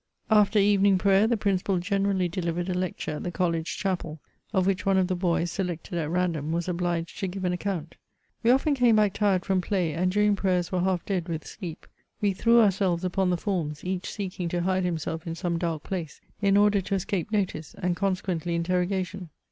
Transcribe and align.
After 0.31 0.57
evening 0.57 0.97
prayer, 0.97 1.27
the 1.27 1.37
principal 1.37 1.77
generally 1.77 2.27
deUvered 2.27 2.69
a 2.69 2.73
lecture 2.73 3.11
at 3.17 3.21
the 3.23 3.29
College 3.31 3.77
Chapel, 3.77 4.19
of 4.51 4.65
which 4.65 4.83
one 4.83 4.97
of 4.97 5.05
the 5.05 5.15
boys, 5.15 5.51
selected 5.51 5.93
at 5.99 6.09
random, 6.09 6.51
was 6.51 6.65
obhged 6.65 7.19
to 7.19 7.27
give 7.27 7.45
an 7.45 7.53
account. 7.53 7.97
We 8.41 8.49
often 8.49 8.73
came 8.73 8.95
back 8.95 9.13
tired 9.13 9.45
from 9.45 9.61
play, 9.61 9.93
and 9.93 10.11
during 10.11 10.35
prayers 10.35 10.71
were 10.71 10.81
half 10.81 11.05
dead 11.05 11.29
with 11.29 11.45
sleep; 11.45 11.85
we 12.19 12.33
threw 12.33 12.59
ourselves 12.61 13.03
upon 13.03 13.29
the 13.29 13.37
forms, 13.37 13.83
each 13.85 14.11
seeking 14.11 14.49
to 14.49 14.63
hide 14.63 14.85
himself 14.85 15.27
in 15.27 15.35
some 15.35 15.59
dark 15.59 15.83
place, 15.83 16.19
in 16.41 16.57
order 16.57 16.81
to 16.81 16.95
escape 16.95 17.31
notice, 17.31 17.75
and 17.77 17.95
consequently 17.95 18.55
interrogation. 18.55 19.29